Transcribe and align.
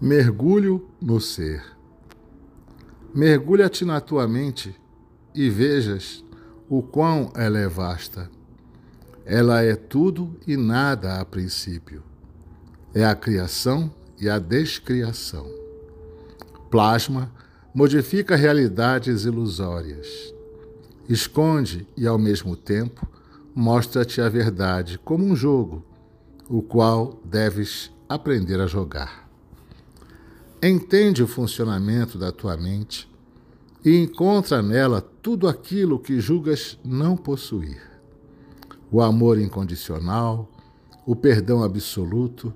Mergulho 0.00 0.88
no 1.02 1.20
ser. 1.20 1.60
Mergulha-te 3.12 3.84
na 3.84 4.00
tua 4.00 4.28
mente 4.28 4.72
e 5.34 5.50
vejas 5.50 6.24
o 6.68 6.80
quão 6.80 7.32
ela 7.34 7.58
é 7.58 7.66
vasta. 7.66 8.30
Ela 9.24 9.64
é 9.64 9.74
tudo 9.74 10.38
e 10.46 10.56
nada 10.56 11.18
a 11.18 11.24
princípio. 11.24 12.04
É 12.94 13.04
a 13.04 13.16
criação 13.16 13.92
e 14.20 14.28
a 14.28 14.38
descriação. 14.38 15.50
Plasma 16.70 17.32
modifica 17.74 18.36
realidades 18.36 19.24
ilusórias. 19.24 20.32
Esconde 21.08 21.88
e, 21.96 22.06
ao 22.06 22.18
mesmo 22.18 22.54
tempo, 22.54 23.04
mostra-te 23.52 24.20
a 24.20 24.28
verdade 24.28 24.96
como 24.96 25.24
um 25.24 25.34
jogo, 25.34 25.84
o 26.48 26.62
qual 26.62 27.20
deves 27.24 27.90
aprender 28.08 28.60
a 28.60 28.66
jogar. 28.68 29.27
Entende 30.60 31.22
o 31.22 31.28
funcionamento 31.28 32.18
da 32.18 32.32
tua 32.32 32.56
mente 32.56 33.08
e 33.84 33.96
encontra 33.96 34.60
nela 34.60 35.00
tudo 35.00 35.46
aquilo 35.46 36.00
que 36.00 36.20
julgas 36.20 36.76
não 36.84 37.16
possuir: 37.16 37.80
o 38.90 39.00
amor 39.00 39.38
incondicional, 39.38 40.50
o 41.06 41.14
perdão 41.14 41.62
absoluto 41.62 42.52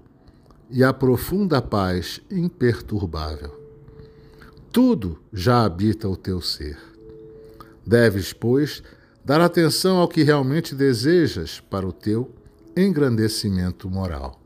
e 0.69 0.83
a 0.83 0.93
profunda 0.93 1.63
paz 1.63 2.21
imperturbável. 2.29 3.57
Tudo 4.73 5.21
já 5.33 5.65
habita 5.65 6.09
o 6.09 6.17
teu 6.17 6.41
ser. 6.41 6.79
Deves, 7.87 8.33
pois, 8.33 8.83
dar 9.25 9.41
atenção 9.41 9.99
ao 9.99 10.09
que 10.09 10.25
realmente 10.25 10.75
desejas 10.75 11.61
para 11.61 11.87
o 11.87 11.93
teu 11.93 12.31
engrandecimento 12.77 13.89
moral. 13.89 14.41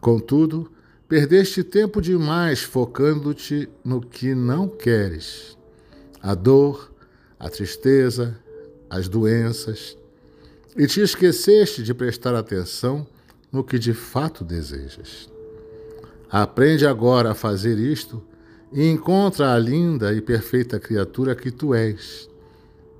Contudo, 0.00 0.70
Perdeste 1.08 1.62
tempo 1.62 2.00
demais 2.00 2.62
focando-te 2.62 3.68
no 3.84 4.00
que 4.00 4.34
não 4.34 4.68
queres. 4.68 5.56
A 6.22 6.34
dor, 6.34 6.90
a 7.38 7.50
tristeza, 7.50 8.38
as 8.88 9.06
doenças. 9.06 9.98
E 10.76 10.86
te 10.86 11.00
esqueceste 11.00 11.82
de 11.82 11.92
prestar 11.92 12.34
atenção 12.34 13.06
no 13.52 13.62
que 13.62 13.78
de 13.78 13.92
fato 13.92 14.42
desejas. 14.42 15.30
Aprende 16.30 16.86
agora 16.86 17.32
a 17.32 17.34
fazer 17.34 17.78
isto 17.78 18.22
e 18.72 18.88
encontra 18.88 19.52
a 19.52 19.58
linda 19.58 20.12
e 20.12 20.20
perfeita 20.20 20.80
criatura 20.80 21.36
que 21.36 21.50
tu 21.52 21.72
és, 21.74 22.28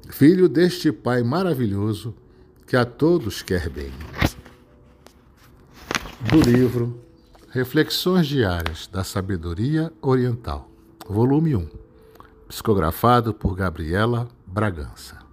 filho 0.09 0.49
deste 0.49 0.93
Pai 0.93 1.23
maravilhoso 1.25 2.15
que 2.67 2.77
a 2.77 2.85
todos 2.85 3.43
quer 3.43 3.69
bem. 3.69 3.93
Do 6.31 6.41
livro 6.41 7.03
Reflexões 7.55 8.27
Diárias 8.27 8.89
da 8.89 9.05
Sabedoria 9.05 9.93
Oriental, 10.03 10.69
volume 11.09 11.55
1, 11.55 11.69
psicografado 12.49 13.33
por 13.33 13.55
Gabriela 13.55 14.27
Bragança. 14.45 15.24